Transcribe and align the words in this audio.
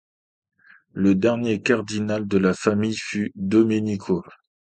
Le 0.93 1.13
dernier 1.13 1.61
cardinal 1.61 2.27
de 2.27 2.39
la 2.39 2.55
famille 2.55 2.97
fut 2.97 3.31
Domenico. 3.35 4.23